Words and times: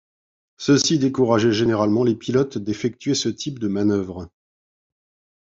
Ceci 0.57 0.97
décourageait 0.97 1.51
généralement 1.51 2.03
les 2.03 2.15
pilotes 2.15 2.57
d'effectuer 2.57 3.13
ce 3.13 3.29
type 3.29 3.59
de 3.59 3.67
manœuvre. 3.67 4.29